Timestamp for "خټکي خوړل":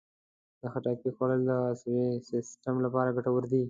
0.73-1.41